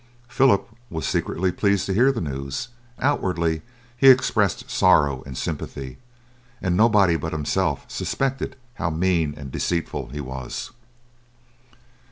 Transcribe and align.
Philip 0.27 0.67
was 0.89 1.07
secretly 1.07 1.51
pleased 1.51 1.85
to 1.85 1.93
hear 1.93 2.11
the 2.11 2.21
news, 2.21 2.69
outwardly 2.97 3.61
he 3.95 4.09
expressed 4.09 4.67
sorrow 4.67 5.21
and 5.27 5.37
sympathy, 5.37 5.99
and 6.59 6.75
nobody 6.75 7.17
but 7.17 7.33
himself 7.33 7.85
suspected 7.87 8.55
how 8.81 8.89
mean 8.89 9.35
and 9.37 9.51
deceitful 9.51 10.07
he 10.09 10.19
was. 10.19 10.71